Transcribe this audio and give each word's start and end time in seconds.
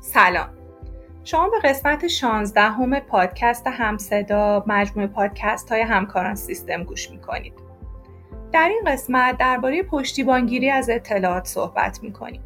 سلام. 0.00 0.48
شما 1.24 1.48
به 1.48 1.68
قسمت 1.68 2.06
16 2.06 2.60
همه 2.60 3.00
پادکست 3.00 3.66
همصدا 3.66 4.64
مجموعه 4.66 5.08
پادکست 5.08 5.72
های 5.72 5.80
همکاران 5.80 6.34
سیستم 6.34 6.82
گوش 6.84 7.10
می‌کنید. 7.10 7.52
در 8.52 8.68
این 8.68 8.82
قسمت 8.86 9.36
درباره 9.38 9.82
پشتیبانگیری 9.82 10.70
از 10.70 10.90
اطلاعات 10.90 11.46
صحبت 11.46 12.02
می‌کنیم. 12.02 12.42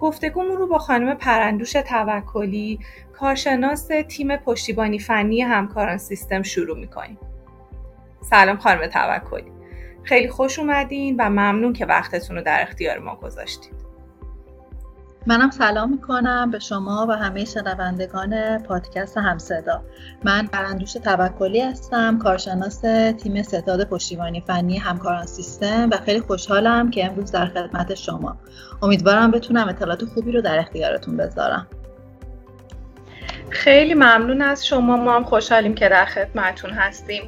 گفتگومون 0.00 0.56
رو 0.56 0.66
با 0.66 0.78
خانم 0.78 1.14
پرندوش 1.14 1.72
توکلی 1.72 2.78
کارشناس 3.12 3.88
تیم 4.08 4.36
پشتیبانی 4.36 4.98
فنی 4.98 5.40
همکاران 5.40 5.98
سیستم 5.98 6.42
شروع 6.42 6.78
می‌کنیم. 6.78 7.18
سلام 8.20 8.56
خانم 8.56 8.86
توکلی. 8.86 9.52
خیلی 10.02 10.28
خوش 10.28 10.58
اومدین 10.58 11.16
و 11.18 11.30
ممنون 11.30 11.72
که 11.72 11.86
وقتتون 11.86 12.36
رو 12.36 12.42
در 12.42 12.62
اختیار 12.62 12.98
ما 12.98 13.16
گذاشتید. 13.16 13.87
منم 15.28 15.50
سلام 15.50 15.90
می‌کنم 15.90 16.50
به 16.50 16.58
شما 16.58 17.06
و 17.08 17.12
همه 17.12 17.44
شنوندگان 17.44 18.58
پادکست 18.58 19.18
همصدا. 19.18 19.82
من 20.24 20.48
برندوش 20.52 20.92
توکلی 20.92 21.60
هستم 21.60 22.18
کارشناس 22.18 22.80
تیم 23.18 23.42
ستاد 23.42 23.84
پشتیبانی 23.84 24.40
فنی 24.40 24.76
همکاران 24.78 25.26
سیستم 25.26 25.90
و 25.92 25.96
خیلی 25.96 26.20
خوشحالم 26.20 26.90
که 26.90 27.06
امروز 27.06 27.32
در 27.32 27.46
خدمت 27.46 27.94
شما. 27.94 28.36
امیدوارم 28.82 29.30
بتونم 29.30 29.68
اطلاعات 29.68 30.04
خوبی 30.04 30.32
رو 30.32 30.40
در 30.40 30.58
اختیارتون 30.58 31.16
بذارم. 31.16 31.66
خیلی 33.50 33.94
ممنون 33.94 34.42
از 34.42 34.66
شما. 34.66 34.96
ما 34.96 35.16
هم 35.16 35.24
خوشحالیم 35.24 35.74
که 35.74 35.88
در 35.88 36.04
خدمتون 36.04 36.70
هستیم. 36.70 37.22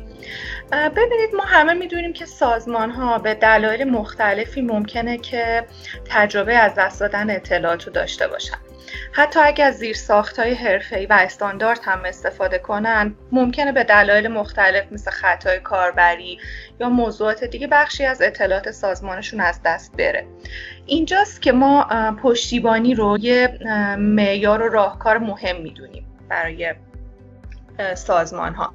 ببینید 0.73 1.35
ما 1.37 1.45
همه 1.45 1.75
می‌دونیم 1.75 2.13
که 2.13 2.27
سازمان 2.27 2.91
ها 2.91 3.19
به 3.19 3.35
دلایل 3.35 3.91
مختلفی 3.91 4.63
ممکنه 4.63 5.19
که 5.19 5.65
تجربه 6.05 6.57
از 6.57 6.75
دست 6.75 7.01
دادن 7.01 7.31
اطلاعات 7.31 7.85
رو 7.85 7.93
داشته 7.93 8.29
باشن. 8.29 8.57
حتی 9.13 9.41
اگر 9.41 9.71
زیر 9.71 9.97
ساخت 9.97 10.39
های 10.39 10.55
حرفه‌ای 10.55 11.07
و 11.07 11.13
استاندارد 11.13 11.81
هم 11.85 12.03
استفاده 12.05 12.59
کنن 12.59 13.15
ممکنه 13.33 13.73
به 13.73 13.85
دلایل 13.85 14.29
مختلف 14.29 14.93
مثل 14.93 15.11
خطای 15.11 15.61
کاربری 15.61 16.39
یا 16.81 16.89
موضوعات 16.89 17.45
دیگه 17.45 17.67
بخشی 17.67 18.05
از 18.05 18.23
اطلاعات 18.23 18.71
سازمانشون 18.71 19.41
از 19.41 19.61
دست 19.65 19.97
بره. 19.97 20.27
اینجاست 20.87 21.43
که 21.43 21.53
ما 21.53 21.87
پشتیبانی 22.23 22.95
رو 22.95 23.19
یه 23.21 23.59
معیار 23.99 24.63
و 24.63 24.69
راهکار 24.69 25.19
مهم 25.19 25.57
می‌دونیم. 25.57 26.07
برای 26.31 26.75
سازمان 27.95 28.55
ها 28.55 28.75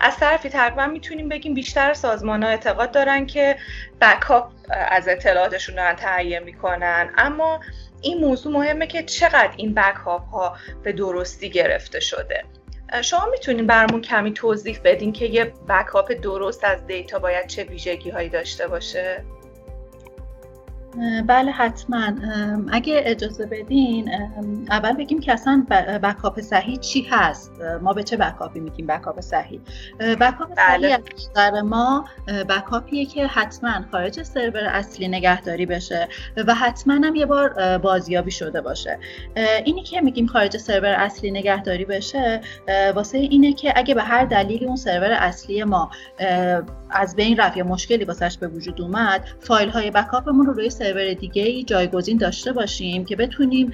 از 0.00 0.16
طرفی 0.16 0.48
تقریبا 0.48 0.86
می‌تونیم 0.86 1.28
بگیم 1.28 1.54
بیشتر 1.54 1.94
سازمان 1.94 2.42
ها 2.42 2.48
اعتقاد 2.48 2.90
دارن 2.90 3.26
که 3.26 3.56
بکاپ 4.00 4.52
از 4.70 5.08
اطلاعاتشون 5.08 5.76
دارن 5.76 5.94
تهیه 5.94 6.40
می‌کنن. 6.40 7.10
اما 7.16 7.60
این 8.02 8.20
موضوع 8.20 8.52
مهمه 8.52 8.86
که 8.86 9.02
چقدر 9.02 9.50
این 9.56 9.74
بکاپ 9.74 10.24
ها 10.24 10.56
به 10.82 10.92
درستی 10.92 11.50
گرفته 11.50 12.00
شده. 12.00 12.44
شما 13.02 13.26
می‌تونین 13.30 13.66
برامون 13.66 14.00
کمی 14.00 14.32
توضیح 14.32 14.80
بدین 14.84 15.12
که 15.12 15.26
یه 15.26 15.44
بکاپ 15.44 16.12
درست 16.22 16.64
از 16.64 16.86
دیتا 16.86 17.18
باید 17.18 17.46
چه 17.46 17.64
ویژگی 17.64 18.10
هایی 18.10 18.28
داشته 18.28 18.68
باشه؟ 18.68 19.24
بله 21.26 21.50
حتما. 21.50 22.12
اگه 22.72 23.02
اجازه 23.04 23.46
بدین 23.46 24.10
اول 24.70 24.92
بگیم 24.92 25.20
که 25.20 25.32
اصلا 25.32 25.66
بکاپ 26.02 26.40
صحیح 26.40 26.76
چی 26.76 27.06
هست؟ 27.10 27.52
ما 27.82 27.92
به 27.92 28.02
چه 28.02 28.16
بکاپی 28.16 28.60
میگیم 28.60 28.86
بکاپ 28.86 29.20
صحیح؟ 29.20 29.60
بکاپ 30.20 30.54
بله. 30.56 30.88
صحیح 30.88 30.98
از 31.36 31.64
ما 31.64 32.04
بکاپیه 32.48 33.06
که 33.06 33.26
حتما 33.26 33.84
خارج 33.92 34.22
سرور 34.22 34.64
اصلی 34.64 35.08
نگهداری 35.08 35.66
بشه 35.66 36.08
و 36.46 36.54
حتما 36.54 36.94
هم 36.94 37.14
یه 37.14 37.26
بار 37.26 37.78
بازیابی 37.78 38.30
شده 38.30 38.60
باشه. 38.60 38.98
اینی 39.64 39.82
که 39.82 40.00
میگیم 40.00 40.26
خارج 40.26 40.56
سرور 40.56 40.94
اصلی 40.98 41.30
نگهداری 41.30 41.84
بشه 41.84 42.40
واسه 42.94 43.18
اینه 43.18 43.52
که 43.52 43.72
اگه 43.76 43.94
به 43.94 44.02
هر 44.02 44.24
دلیلی 44.24 44.66
اون 44.66 44.76
سرور 44.76 45.12
اصلی 45.12 45.64
ما 45.64 45.90
از 46.90 47.16
بین 47.16 47.36
رفت 47.36 47.56
یا 47.56 47.64
مشکلی 47.64 48.04
واسش 48.04 48.38
به 48.38 48.48
وجود 48.48 48.80
اومد 48.80 49.24
فایل 49.40 49.70
های 49.70 49.90
بکاپمون 49.90 50.46
رو 50.46 50.52
روی 50.52 50.70
سرور 50.70 50.83
دیگه 50.92 51.42
ای 51.42 51.64
جایگزین 51.64 52.18
داشته 52.18 52.52
باشیم 52.52 53.04
که 53.04 53.16
بتونیم 53.16 53.72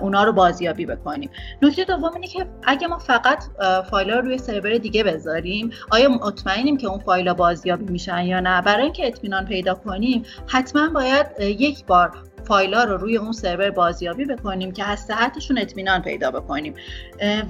اونا 0.00 0.24
رو 0.24 0.32
بازیابی 0.32 0.86
بکنیم. 0.86 1.30
نکته 1.62 1.84
دوم 1.84 2.14
اینه 2.14 2.26
که 2.26 2.46
اگه 2.62 2.86
ما 2.86 2.98
فقط 2.98 3.44
فایل 3.90 4.10
رو 4.10 4.20
روی 4.20 4.38
سرور 4.38 4.78
دیگه 4.78 5.04
بذاریم 5.04 5.70
آیا 5.90 6.08
مطمئنیم 6.08 6.76
که 6.76 6.86
اون 6.86 6.98
فایل 6.98 7.32
بازیابی 7.32 7.84
میشن 7.84 8.24
یا 8.24 8.40
نه؟ 8.40 8.62
برای 8.62 8.82
اینکه 8.82 9.06
اطمینان 9.06 9.46
پیدا 9.46 9.74
کنیم 9.74 10.22
حتما 10.46 10.88
باید 10.88 11.26
یک 11.40 11.86
بار 11.86 12.12
فایل 12.44 12.74
رو 12.74 12.96
روی 12.96 13.16
اون 13.16 13.32
سرور 13.32 13.70
بازیابی 13.70 14.24
بکنیم 14.24 14.72
که 14.72 14.84
از 14.84 15.00
صحتشون 15.00 15.58
اطمینان 15.58 16.02
پیدا 16.02 16.30
بکنیم. 16.30 16.74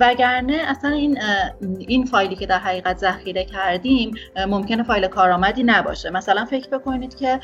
وگرنه 0.01 0.63
اصلا 0.67 0.91
این 0.91 1.19
این 1.79 2.05
فایلی 2.05 2.37
که 2.37 2.47
در 2.47 2.59
حقیقت 2.59 2.99
ذخیره 2.99 3.45
کردیم 3.45 4.15
ممکنه 4.49 4.83
فایل 4.83 5.07
کارآمدی 5.07 5.63
نباشه. 5.63 6.11
مثلا 6.11 6.45
فکر 6.45 6.79
بکنید 6.79 7.15
که 7.15 7.41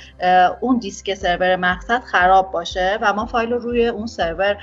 اون 0.60 0.78
دیسک 0.78 1.14
سرور 1.14 1.56
مقصد 1.56 2.02
خراب 2.02 2.52
باشه 2.52 2.98
و 3.02 3.12
ما 3.12 3.26
فایل 3.26 3.50
رو 3.50 3.58
روی 3.58 3.86
اون 3.86 4.06
سرور 4.06 4.56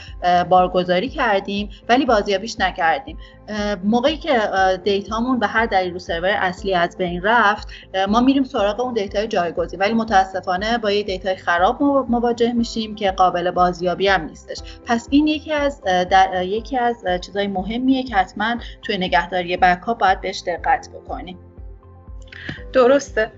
بارگذاری 0.49 1.09
کردیم 1.09 1.69
ولی 1.89 2.05
بازیابیش 2.05 2.59
نکردیم. 2.59 3.17
موقعی 3.83 4.17
که 4.17 4.39
data 4.83 5.15
مون 5.15 5.39
به 5.39 5.47
هر 5.47 5.65
دلیل 5.65 5.93
رو 5.93 5.99
سرور 5.99 6.29
اصلی 6.29 6.73
از 6.73 6.97
بین 6.97 7.21
رفت 7.23 7.67
ما 8.09 8.21
میریم 8.21 8.43
سراغ 8.43 8.79
اون 8.79 8.93
data 8.93 9.21
ی 9.21 9.27
جایگزین. 9.27 9.79
ولی 9.79 9.93
متاسفانه 9.93 10.77
با 10.77 10.91
یه 10.91 11.03
data 11.03 11.29
ی 11.29 11.35
خراب 11.35 11.83
مواجه 11.83 12.53
میشیم 12.53 12.95
که 12.95 13.11
قابل 13.11 13.51
بازیابی 13.51 14.07
هم 14.07 14.21
نیستش. 14.21 14.57
پس 14.85 15.07
این 15.11 15.27
یکی 15.27 15.53
از 15.53 15.81
در 15.83 16.43
یکی 16.43 16.77
از 16.77 17.05
چیزای 17.21 17.47
مهمیه 17.47 18.03
که 18.03 18.15
حتما 18.15 18.55
توی 18.81 18.97
نگهداری 18.97 19.57
backup 19.57 19.99
باید 19.99 20.21
بهش 20.21 20.43
دقت 20.47 20.89
بکنیم. 20.89 21.37
درسته. 22.73 23.31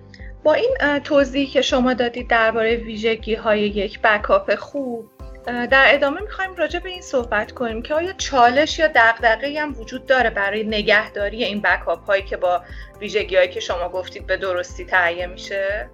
با 0.43 0.53
این 0.53 0.75
توضیحی 1.03 1.45
که 1.45 1.61
شما 1.61 1.93
دادید 1.93 2.29
درباره 2.29 2.75
ویژگی 2.75 3.35
های 3.35 3.61
یک 3.61 4.01
backup 4.01 4.55
خوب 4.55 5.05
در 5.49 5.85
ادامه 5.87 6.21
می‌خوایم 6.21 6.55
راجع 6.55 6.79
به 6.79 6.89
این 6.89 7.01
صحبت 7.01 7.51
کنیم 7.51 7.81
که 7.81 7.93
آیا 7.93 8.13
چالش 8.13 8.79
یا 8.79 8.87
دقدقه 8.87 9.55
هم 9.59 9.79
وجود 9.79 10.05
داره 10.05 10.29
برای 10.29 10.63
نگهداری 10.63 11.43
این 11.43 11.61
بکاپ 11.61 12.05
هایی 12.05 12.23
که 12.23 12.37
با 12.37 12.63
ویژگی 12.99 13.35
هایی 13.35 13.49
که 13.49 13.59
شما 13.59 13.89
گفتید 13.89 14.27
به 14.27 14.38
درستی 14.38 14.85
تهیه 14.85 15.27
میشه؟ 15.27 15.89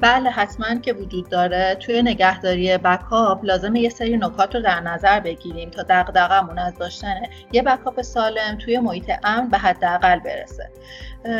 بله 0.00 0.30
حتما 0.30 0.74
که 0.74 0.92
وجود 0.92 1.28
داره. 1.28 1.76
توی 1.80 2.02
نگهداری 2.02 2.78
بکاپ 2.78 3.44
لازم 3.44 3.76
یه 3.76 3.88
سری 3.88 4.16
نکات 4.16 4.54
رو 4.54 4.62
در 4.62 4.80
نظر 4.80 5.20
بگیریم 5.20 5.70
تا 5.70 5.82
دقدقمون 5.82 6.58
از 6.58 6.78
داشتن 6.78 7.14
یه 7.52 7.62
بکاپ 7.62 8.02
سالم 8.02 8.58
توی 8.64 8.78
محیط 8.78 9.10
امن 9.24 9.48
به 9.48 9.58
حداقل 9.58 10.18
برسه. 10.18 10.70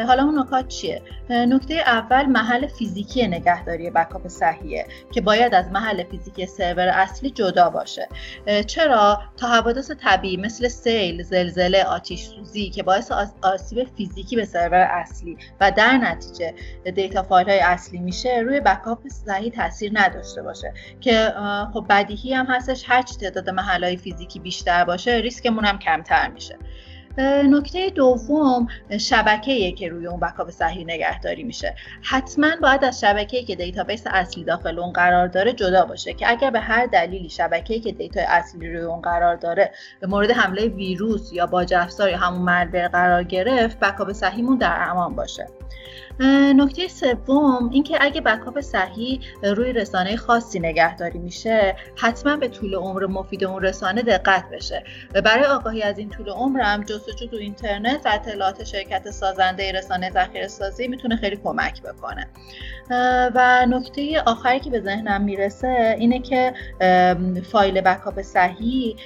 حالا 0.06 0.22
اون 0.22 0.38
نکات 0.38 0.68
چیه؟ 0.68 1.02
نکته 1.30 1.74
اول 1.74 2.26
محل 2.26 2.66
فیزیکی 2.66 3.28
نگهداری 3.28 3.90
بکاپ 3.90 4.28
صحیحه 4.28 4.86
که 5.12 5.20
باید 5.20 5.54
از 5.54 5.70
محل 5.72 6.04
فیزیکی 6.04 6.46
سرور 6.46 6.88
اصلی 6.88 7.30
جدا 7.30 7.70
باشه. 7.70 8.08
چرا؟ 8.66 9.20
تا 9.36 9.48
حوادث 9.48 9.90
طبیعی 9.90 10.36
مثل 10.36 10.68
سیل 10.68 11.22
زلزله 11.22 11.84
آتیش 11.84 12.26
سوزی 12.26 12.70
که 12.70 12.82
باعث 12.82 13.12
آسیب 13.42 13.88
فیزیکی 13.96 14.36
به 14.36 14.44
سرور 14.44 14.88
اصلی 14.90 15.36
و 15.60 15.70
در 15.70 15.92
نتیجه 15.92 16.54
data 16.94 17.22
file 17.22 17.48
های 17.50 17.60
اصلی 17.70 17.98
میشه 17.98 18.38
روی 18.38 18.60
backup 18.60 19.08
صحیح 19.08 19.52
تاثیر 19.52 19.90
نداشته 19.94 20.42
باشه. 20.42 20.72
که 21.00 21.32
خب 21.72 21.86
بدیهی 21.90 22.34
هم 22.34 22.46
هستش 22.46 22.84
هر 22.88 23.02
چی 23.02 23.16
تعداد 23.16 23.50
محل 23.50 23.84
های 23.84 23.96
فیزیکی 23.96 24.38
بیشتر 24.38 24.84
باشه 24.84 25.12
ریسکمون 25.12 25.64
هم 25.64 25.78
کمتر 25.78 26.28
میشه. 26.28 26.58
نکته 27.44 27.90
دوم 27.90 28.66
شبکه‌ای 28.98 29.72
که 29.72 29.88
روی 29.88 30.06
اون 30.06 30.20
backup 30.20 30.50
صحیح 30.50 30.84
نگهداری 30.84 31.42
میشه. 31.42 31.74
حتما 32.02 32.48
باید 32.62 32.84
از 32.84 33.00
شبکه‌ای 33.00 33.44
که 33.44 33.56
database 33.56 34.06
اصلی 34.06 34.44
داخل 34.44 34.78
اون 34.78 34.92
قرار 34.92 35.28
داره 35.28 35.52
جدا 35.52 35.84
باشه 35.84 36.12
که 36.12 36.30
اگر 36.30 36.50
به 36.50 36.60
هر 36.60 36.86
دلیلی 36.86 37.28
شبکه‌ای 37.28 37.80
که 37.80 37.92
data 37.92 38.20
اصلی 38.28 38.68
روی 38.72 38.80
اون 38.80 39.00
قرار 39.00 39.36
داره 39.36 39.72
به 40.00 40.06
مورد 40.06 40.30
حمله 40.30 40.68
ویروس 40.68 41.32
یا 41.32 41.46
باج 41.46 41.74
افزار 41.74 42.10
یا 42.10 42.18
همون 42.18 42.42
malware 42.42 42.88
قرار 42.88 43.22
گرفت 43.22 43.80
backup 43.80 44.12
صحیحمون 44.12 44.58
در 44.58 44.88
امان 44.90 45.14
باشه. 45.14 45.46
نکته 46.56 46.88
سوم 46.88 47.70
اینکه 47.72 47.98
اگه 48.00 48.20
backup 48.20 48.60
صحیح 48.60 49.20
روی 49.42 49.72
رسانه 49.72 50.16
خاصی 50.16 50.60
نگهداری 50.60 51.18
میشه 51.18 51.76
حتما 51.96 52.36
به 52.36 52.48
طول 52.48 52.74
عمر 52.74 53.06
مفید 53.06 53.44
اون 53.44 53.62
رسانه 53.62 54.02
دقت 54.02 54.44
بشه. 54.52 54.84
و 55.14 55.22
برای 55.22 55.44
آگاهی 55.44 55.82
از 55.82 55.98
این 55.98 56.10
طول 56.10 56.28
عمر 56.28 56.60
هم 56.60 56.82
جستجو 56.82 57.26
تو 57.26 57.36
اینترنت 57.36 58.06
و 58.06 58.08
اطلاعات 58.12 58.64
شرکت 58.64 59.10
سازنده 59.10 59.72
رسانه 59.72 60.10
ذخیره 60.10 60.48
سازی 60.48 60.88
می‌تونه 60.88 61.16
خیلی 61.16 61.36
کمک 61.36 61.82
بکنه. 61.82 62.28
و 63.34 63.66
نکته 63.68 64.22
آخری 64.26 64.60
که 64.60 64.70
به 64.70 64.80
ذهنم 64.80 65.22
می‌رسه 65.22 65.96
اینه 65.98 66.18
که 66.18 66.54
فایل 67.52 67.80
بکاپ 67.80 68.22
صحیح 68.22 68.96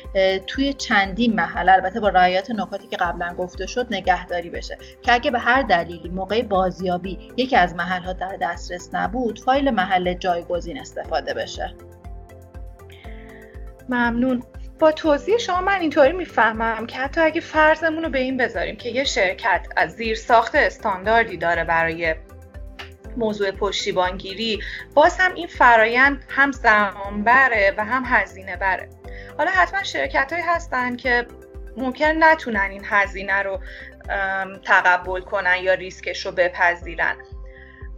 توی 0.47 0.73
چندین 0.73 1.35
محل 1.35 1.69
البته 1.69 2.01
با 2.01 2.09
رعایت 2.09 2.51
نکاتی 2.51 2.87
که 2.87 2.97
قبلا 2.97 3.35
گفته 3.39 3.67
شد 3.67 3.87
نگهداری 3.91 4.51
بشه. 4.51 4.79
که 5.03 5.13
اگه 5.13 5.31
به 5.31 5.39
هر 5.39 5.63
دلیلی 5.63 6.09
موقع 6.09 6.43
بازیابی 6.43 7.04
یکی 7.37 7.57
از 7.57 7.75
محل 7.75 8.03
ها 8.03 8.13
در 8.13 8.37
دسترس 8.41 8.91
نبود 8.93 9.39
فایل 9.39 9.71
محل 9.71 10.15
جایگزین 10.15 10.81
استفاده 10.81 11.35
بشه. 11.35 11.75
ممنون. 13.89 14.43
با 14.79 14.93
توضیح 14.93 15.39
شما 15.39 15.61
من 15.61 15.81
اینطوری 15.81 16.13
می‌فهمم 16.13 16.87
که 16.87 16.99
حتی 16.99 17.21
اگه 17.21 17.41
فرضمون 17.41 18.03
رو 18.03 18.11
به 18.11 18.19
این 18.19 18.37
بذاریم 18.37 18.77
که 18.77 18.89
یه 18.89 19.05
شرکت 19.05 19.67
از 19.77 19.91
زیر 19.91 20.17
ساخت 20.17 20.55
استانداردی 20.55 21.37
داره 21.37 21.65
برای 21.65 22.15
موضوع 23.17 23.51
پشتیبانگیری 23.51 24.63
باز 24.95 25.17
هم 25.19 25.35
این 25.35 25.47
فرایند 25.47 26.25
هم 26.29 26.53
زمان 26.53 27.25
بره 27.25 27.75
و 27.79 27.85
هم 27.85 28.03
هزینه 28.07 28.57
بره 28.57 28.89
حالا 29.39 29.51
حتما 29.51 29.83
شرکت 29.83 30.33
هایی 30.33 30.45
هستن 30.45 30.97
که 30.97 31.27
ممکن 31.77 32.13
نتونن 32.19 32.69
این 32.71 32.83
هزینه 32.85 33.43
رو 33.43 33.61
تقبل 34.65 35.21
کنن 35.21 35.57
یا 35.63 35.75
ریسکش 35.75 36.27
رو 36.27 36.33
بپذیرن. 36.33 37.17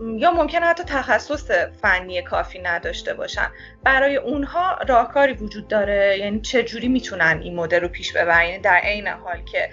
یا 0.01 0.31
ممکن 0.31 0.63
حتی 0.63 0.85
تخصص 0.85 1.51
فنی 1.83 2.23
کافی 2.23 2.59
نداشته 2.59 3.15
باشن. 3.15 3.51
برای 3.85 4.17
اونها 4.17 4.79
راهکاری 4.89 5.33
وجود 5.33 5.69
داره. 5.69 6.19
یعنی 6.19 6.41
چه 6.41 6.63
جوری 6.63 6.89
می‌تونن 6.89 7.41
این 7.43 7.57
مدل 7.57 7.81
رو 7.81 7.89
پیش 7.89 8.13
ببرن؟ 8.13 8.47
یعنی 8.47 8.59
در 8.59 8.77
عین 8.77 9.09
حال 9.09 9.43
که 9.43 9.71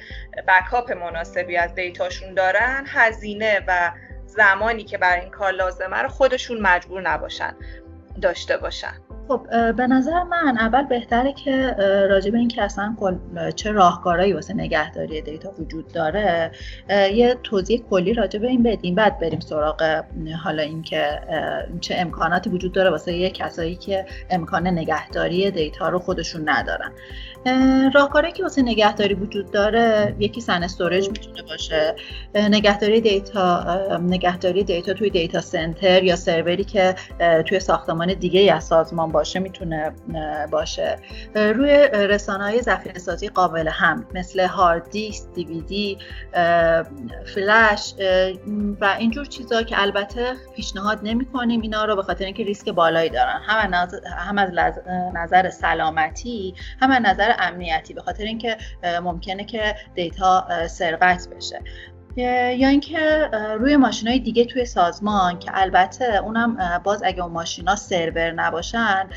بکاپ 0.47 0.91
مناسبی 0.91 1.57
از 1.57 1.75
دیتاشون 1.75 2.33
دارن 2.33 2.85
هزینه 2.87 3.61
و 3.67 3.91
زمانی 4.25 4.83
که 4.83 4.97
برای 4.97 5.19
این 5.19 5.29
کار 5.29 5.51
لازمه 5.51 5.97
رو 5.97 6.09
خودشون 6.09 6.61
مجبور 6.61 7.01
نباشن 7.01 7.55
داشته 8.21 8.57
باشن. 8.57 8.93
خب 9.27 9.71
به 9.71 9.87
نظر 9.87 10.23
من 10.23 10.57
اول 10.57 10.83
بهتره 10.83 11.33
که 11.33 11.75
راجع 12.09 12.31
به 12.31 12.37
این 12.37 12.47
که 12.47 12.61
اصلا 12.63 12.95
چه 13.55 13.71
راهکارهایی 13.71 14.33
واسه 14.33 14.53
نگهداری 14.53 15.21
دیتا 15.21 15.51
وجود 15.59 15.87
داره 15.93 16.51
یه 16.89 17.37
توضیح 17.43 17.83
کلی 17.89 18.13
راجع 18.13 18.39
به 18.39 18.47
این 18.47 18.63
بدیم. 18.63 18.95
بعد 18.95 19.19
بریم 19.19 19.39
سراغ 19.39 20.03
حالا 20.43 20.63
اینکه 20.63 21.19
چه 21.81 21.95
امکاناتی 21.97 22.49
وجود 22.49 22.71
داره 22.71 22.89
واسه 22.89 23.13
یه 23.13 23.29
کسایی 23.29 23.75
که 23.75 24.05
امکان 24.29 24.67
نگهداری 24.67 25.51
دیتا 25.51 25.89
رو 25.89 25.99
خودشون 25.99 26.49
ندارن. 26.49 26.91
راهکارهایی 27.93 28.33
که 28.33 28.43
واسه 28.43 28.61
نگهداری 28.61 29.13
وجود 29.13 29.51
داره 29.51 30.15
یکی 30.19 30.41
SAN 30.41 30.63
storage 30.63 31.09
می‌تونه 31.09 31.41
باشه. 31.41 31.95
نگهداری 32.35 33.01
data 33.01 33.77
نگهداری 33.97 34.63
data 34.63 34.93
توی 34.93 35.09
data 35.09 35.41
center 35.41 36.03
یا 36.03 36.15
سروری 36.15 36.63
که 36.63 36.95
توی 37.45 37.59
ساختمان 37.59 38.13
دیگه 38.13 38.53
از 38.53 38.63
سازمان 38.63 39.11
باشه 39.13 39.39
می‌تونه 39.39 39.91
باشه. 40.51 40.95
روی 41.35 41.87
رسانه 41.93 42.43
های 42.43 42.61
ذخیره 42.61 42.99
سازی 42.99 43.29
قابل 43.29 43.67
حمل 43.67 44.05
مثل 44.13 44.47
هارد 44.47 44.89
دیسک 44.89 45.33
دیویدی 45.33 45.97
فلش 47.35 47.93
و 48.81 48.95
اینجور 48.99 49.25
چیزا 49.25 49.63
که 49.63 49.81
البته 49.81 50.33
پیشنهاد 50.55 50.99
نمی 51.03 51.25
کنیم 51.25 51.61
اینا 51.61 51.85
رو 51.85 51.95
به 51.95 52.03
خاطر 52.03 52.25
اینکه 52.25 52.43
ریسک 52.43 52.69
بالایی 52.69 53.09
دارن. 53.09 53.41
هم 54.17 54.37
از 54.37 54.51
نظر 55.15 55.49
سلامتی 55.49 56.55
هم 56.81 56.91
از 56.91 57.01
نظر 57.01 57.31
امنیتی 57.39 57.93
به 57.93 58.01
خاطر 58.01 58.23
اینکه 58.23 58.57
ممکنه 59.03 59.45
که 59.45 59.75
دیتا 59.95 60.47
سرقت 60.67 61.27
بشه. 61.35 61.59
یا 62.15 62.67
اینکه 62.67 63.29
روی 63.59 63.77
ماشین 63.77 64.07
های 64.07 64.19
دیگه 64.19 64.45
توی 64.45 64.65
سازمان 64.65 65.39
که 65.39 65.51
البته 65.53 66.05
اونم 66.23 66.81
باز 66.83 67.03
اگه 67.05 67.23
اون 67.23 67.31
ماشین 67.31 67.67
ها 67.67 67.75
سرور 67.75 68.31
نباشن 68.31 69.09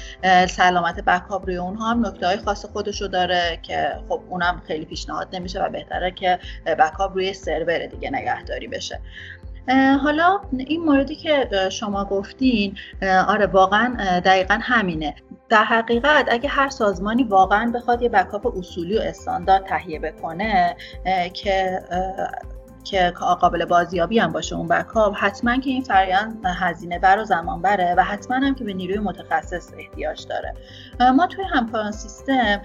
سلامت 0.48 1.00
بکاپ 1.00 1.46
روی 1.46 1.56
اونها 1.56 1.90
هم 1.90 2.06
نکته 2.06 2.26
های 2.26 2.36
خاص 2.36 2.64
خودشو 2.64 3.06
داره 3.06 3.58
که 3.62 3.92
خب 4.08 4.20
اونم 4.28 4.62
خیلی 4.66 4.84
پیشنهاد 4.84 5.28
نمیشه 5.32 5.64
و 5.64 5.68
بهتره 5.68 6.10
که 6.10 6.38
بکاپ 6.78 7.12
روی 7.14 7.32
سرور 7.32 7.86
دیگه 7.86 8.10
نگهداری 8.10 8.68
بشه. 8.68 9.00
حالا 10.02 10.40
این 10.58 10.84
موردی 10.84 11.14
که 11.14 11.48
شما 11.72 12.04
گفتین 12.04 12.76
آره 13.28 13.46
واقعا 13.46 14.20
دقیقا 14.20 14.58
همینه. 14.62 15.14
در 15.48 15.64
حقیقت 15.64 16.26
اگه 16.30 16.48
هر 16.48 16.68
سازمانی 16.68 17.24
واقعا 17.24 17.72
بخواد 17.74 18.02
یه 18.02 18.08
بکاپ 18.08 18.58
اصولی 18.58 18.98
و 18.98 19.00
استاندارد 19.00 19.64
تهیه 19.64 19.98
بکنه 19.98 20.76
که 21.34 21.80
که 22.90 23.12
قابل 23.40 23.64
بازیابی 23.64 24.18
هم 24.18 24.32
باشه 24.32 24.56
اون 24.56 24.68
بکاپ 24.68 25.14
حتما 25.16 25.56
که 25.56 25.70
این 25.70 25.82
فرایند 25.82 26.46
هزینه 26.46 26.98
بر 26.98 27.18
و 27.18 27.24
زمان 27.24 27.62
بره 27.62 27.94
و 27.98 28.02
حتما 28.02 28.36
هم 28.36 28.54
که 28.54 28.64
به 28.64 28.72
نیروی 28.74 28.98
متخصص 28.98 29.72
احتیاج 29.78 30.26
داره. 30.26 30.54
ما 31.12 31.26
توی 31.26 31.44
همکاران 31.44 31.92
سیستم 31.92 32.62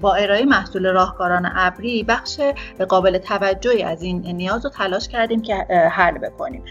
با 0.00 0.14
ارائه 0.14 0.44
محصول 0.44 0.86
راهکاران 0.86 1.50
ابری 1.54 2.04
بخش 2.04 2.40
قابل 2.88 3.18
توجهی 3.18 3.82
از 3.82 4.02
این 4.02 4.36
نیاز 4.36 4.64
رو 4.64 4.70
تلاش 4.70 5.08
کردیم 5.08 5.42
که 5.42 5.54
حل 5.92 6.18
بکنیم. 6.18 6.64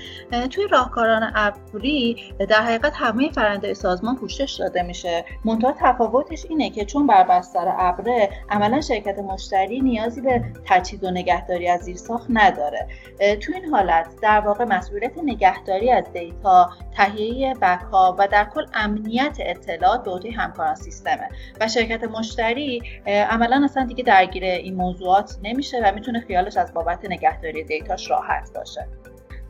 توی 0.49 0.67
راهکاران 0.67 1.31
ابری 1.35 2.33
در 2.49 2.61
حقیقت 2.61 2.93
همه 2.95 3.31
فرنده 3.31 3.73
سازمان 3.73 4.15
پوشش 4.15 4.55
داده 4.59 4.81
میشه. 4.83 5.25
منتها 5.45 5.75
تفاوتش 5.79 6.45
اینه 6.49 6.69
که 6.69 6.85
چون 6.85 7.07
بر 7.07 7.23
بستر 7.23 7.73
ابره 7.77 8.29
عملا 8.49 8.81
شرکت 8.81 9.19
مشتری 9.19 9.81
نیازی 9.81 10.21
به 10.21 10.43
تجهیز 10.65 11.03
و 11.03 11.11
نگهداری 11.11 11.67
از 11.67 11.81
زیرساخت 11.81 12.27
نداره. 12.29 12.62
داره. 12.63 12.87
تو 13.35 13.53
این 13.53 13.65
حالت 13.65 14.07
در 14.21 14.39
واقع 14.39 14.65
مسئولیت 14.65 15.11
نگهداری 15.23 15.91
از 15.91 16.03
دیتا 16.13 16.69
تهیه 16.97 17.53
بکاپ 17.53 18.15
و 18.19 18.27
در 18.27 18.45
کل 18.53 18.65
امنیت 18.73 19.37
اطلاعات 19.39 20.03
به 20.03 20.31
همکاران 20.31 20.75
سیستمه. 20.75 21.29
و 21.61 21.67
شرکت 21.67 22.03
مشتری 22.03 22.83
عملا 23.05 23.61
اصلا 23.63 23.85
دیگه 23.85 24.03
درگیر 24.03 24.43
این 24.43 24.75
موضوعات 24.75 25.37
نمیشه 25.43 25.81
و 25.83 25.91
می‌تونه 25.95 26.19
خیالش 26.19 26.57
از 26.57 26.73
بابت 26.73 27.05
نگهداری 27.05 27.63
دیتاش 27.63 28.09
راحت 28.09 28.49
باشه. 28.55 28.87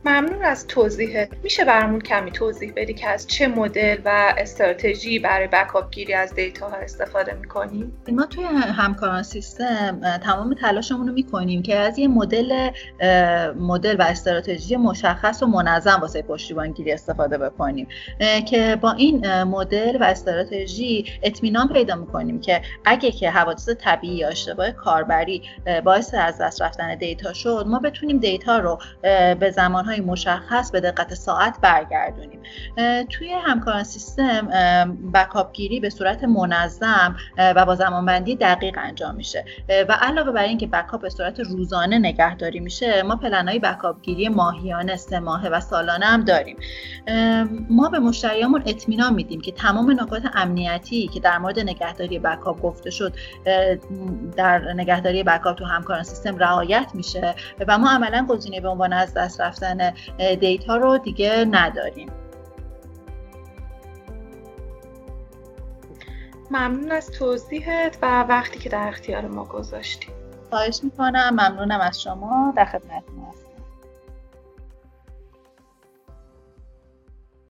ممنون 0.06 0.44
از 0.44 0.66
توضیحت. 0.66 1.28
میشه 1.42 1.64
برامون 1.64 2.00
کمی 2.00 2.30
توضیح 2.30 2.72
بدی 2.76 2.94
که 2.94 3.08
از 3.08 3.26
چه 3.26 3.48
مدل 3.48 3.96
و 4.04 4.34
استراتژی 4.38 5.18
برای 5.18 5.46
بکاپ 5.46 5.90
گیری 5.90 6.14
از 6.14 6.34
دیتا 6.34 6.68
ها 6.68 6.76
استفاده 6.76 7.34
می‌کنیم 7.34 7.92
ما 8.12 8.26
توی 8.26 8.44
همکاران 8.44 9.22
سیستم 9.22 10.00
تمام 10.24 10.54
تلاشمون 10.54 11.08
رو 11.08 11.14
می‌کنیم 11.14 11.62
که 11.62 11.76
از 11.76 11.98
یه 11.98 12.08
مدل 12.08 12.70
مدل 13.58 13.96
و 13.98 14.02
استراتژی 14.02 14.76
مشخص 14.76 15.42
و 15.42 15.46
منظم 15.46 15.98
واسه 16.00 16.22
پشتیبان 16.22 16.72
گیری 16.72 16.92
استفاده 16.92 17.38
بکنیم. 17.38 17.88
که 18.48 18.78
با 18.80 18.92
این 18.92 19.42
مدل 19.42 19.96
و 20.00 20.04
استراتژی 20.04 21.04
اطمینان 21.22 21.68
پیدا 21.68 21.94
می‌کنیم 21.94 22.40
که 22.40 22.62
اگه 22.84 23.10
که 23.10 23.30
حوادث 23.30 23.68
طبیعی 23.68 24.16
یا 24.16 24.28
اشتباه 24.28 24.70
کاربری 24.70 25.42
باعث 25.84 26.14
از 26.14 26.38
دست 26.38 26.62
رفتن 26.62 26.94
دیتا 26.94 27.32
شد 27.32 27.64
ما 27.68 27.78
بتونیم 27.78 28.18
دیتا 28.18 28.58
رو 28.58 28.78
به 29.40 29.50
زمان 29.94 30.10
مشخص 30.10 30.70
به 30.70 30.80
دقت 30.80 31.14
ساعت 31.14 31.60
برگردونیم. 31.60 32.40
توی 33.10 33.32
همکاران 33.32 33.84
سیستم 33.84 34.48
بکاپ 35.14 35.52
گیری 35.52 35.80
به 35.80 35.90
صورت 35.90 36.24
منظم 36.24 37.16
و 37.38 37.64
با 37.66 37.74
زمانبندی 37.74 38.36
دقیق 38.36 38.78
انجام 38.78 39.14
میشه. 39.14 39.44
و 39.88 39.96
علاوه 40.00 40.32
بر 40.32 40.42
اینکه 40.42 40.66
بکاپ 40.66 41.02
به 41.02 41.10
صورت 41.10 41.40
روزانه 41.40 41.98
نگهداری 41.98 42.60
میشه 42.60 43.02
ما 43.02 43.16
پلنهای 43.16 43.58
بکاپ 43.58 44.02
گیری 44.02 44.28
ماهیانه 44.28 44.96
سه 44.96 45.20
ماهه 45.20 45.48
و 45.48 45.60
سالانه 45.60 46.06
هم 46.06 46.24
داریم. 46.24 46.56
ما 47.70 47.88
به 47.88 47.98
مشتریامون 47.98 48.62
اطمینان 48.66 49.14
میدیم 49.14 49.40
که 49.40 49.52
تمام 49.52 50.00
نکات 50.00 50.22
امنیتی 50.34 51.08
که 51.08 51.20
در 51.20 51.38
مورد 51.38 51.58
نگهداری 51.58 52.18
بکاپ 52.18 52.62
گفته 52.62 52.90
شد 52.90 53.14
در 54.36 54.72
نگهداری 54.72 55.22
بکاپ 55.22 55.56
تو 55.56 55.64
همکاران 55.64 56.02
سیستم 56.02 56.38
رعایت 56.38 56.90
میشه. 56.94 57.34
و 57.68 57.78
ما 57.78 57.90
عملا 57.90 58.26
گزینه 58.28 58.60
به 58.60 58.68
عنوان 58.68 58.92
از 58.92 59.14
دست 59.14 59.40
رفتن 59.40 59.83
دیتا 60.40 60.76
رو 60.76 60.98
دیگه 60.98 61.46
نداریم. 61.50 62.10
ممنون 66.50 66.92
از 66.92 67.10
توضیحت 67.10 67.98
و 68.02 68.22
وقتی 68.22 68.58
که 68.58 68.68
در 68.68 68.88
اختیار 68.88 69.26
ما 69.26 69.44
گذاشتیم 69.44 70.14
خواهش 70.50 70.80
می‌کنم. 70.82 71.30
ممنونم 71.30 71.80
از 71.80 72.02
شما. 72.02 72.52
در 72.56 72.64
خدمتتون 72.64 73.24
هستم. 73.30 73.43